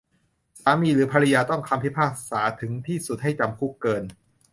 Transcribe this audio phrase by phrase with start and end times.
[0.61, 4.03] สามีหรือภริยาต้องคำพิพากษาถึงที่สุดให้จำคุกเกิน